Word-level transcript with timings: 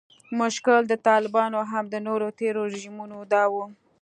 مشکل 0.39 0.81
د 0.87 0.93
طالبانو 1.07 1.55
او 1.61 1.65
هم 1.71 1.85
د 1.93 1.95
نورو 2.07 2.27
تیرو 2.39 2.61
رژیمونو 2.73 3.17
دا 3.33 3.43
و 3.53 3.55